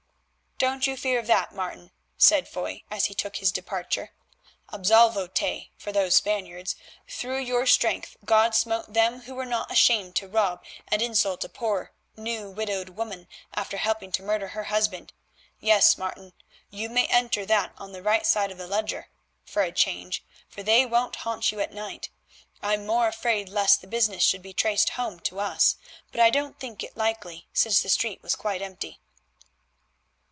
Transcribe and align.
"Don't 0.63 0.85
you 0.85 0.95
fear 0.95 1.19
for 1.23 1.27
that, 1.27 1.55
Martin," 1.55 1.89
said 2.19 2.47
Foy 2.47 2.83
as 2.91 3.05
he 3.05 3.15
took 3.15 3.37
his 3.37 3.51
departure, 3.51 4.11
"absolvo 4.71 5.25
te 5.25 5.71
for 5.75 5.91
those 5.91 6.13
Spaniards. 6.13 6.75
Through 7.07 7.39
your 7.39 7.65
strength 7.65 8.15
God 8.25 8.53
smote 8.53 8.93
them 8.93 9.21
who 9.21 9.33
were 9.33 9.43
not 9.47 9.71
ashamed 9.71 10.15
to 10.17 10.27
rob 10.27 10.63
and 10.87 11.01
insult 11.01 11.43
a 11.43 11.49
poor 11.49 11.93
new 12.15 12.47
widowed 12.51 12.89
woman 12.89 13.27
after 13.55 13.77
helping 13.77 14.11
to 14.11 14.21
murder 14.21 14.49
her 14.49 14.65
husband. 14.65 15.13
Yes, 15.59 15.97
Martin, 15.97 16.31
you 16.69 16.89
may 16.89 17.07
enter 17.07 17.43
that 17.43 17.73
on 17.79 17.91
the 17.91 18.03
right 18.03 18.27
side 18.27 18.51
of 18.51 18.59
the 18.59 18.67
ledger—for 18.67 19.63
a 19.63 19.71
change—for 19.71 20.61
they 20.61 20.85
won't 20.85 21.15
haunt 21.15 21.51
you 21.51 21.59
at 21.59 21.73
night. 21.73 22.11
I'm 22.61 22.85
more 22.85 23.07
afraid 23.07 23.49
lest 23.49 23.81
the 23.81 23.87
business 23.87 24.21
should 24.21 24.43
be 24.43 24.53
traced 24.53 24.89
home 24.89 25.21
to 25.21 25.39
us, 25.39 25.77
but 26.11 26.21
I 26.21 26.29
don't 26.29 26.59
think 26.59 26.83
it 26.83 26.95
likely 26.95 27.47
since 27.51 27.81
the 27.81 27.89
street 27.89 28.21
was 28.21 28.35
quite 28.35 28.61
empty." 28.61 28.99